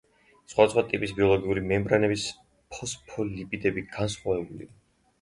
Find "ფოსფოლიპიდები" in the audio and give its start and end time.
2.79-3.89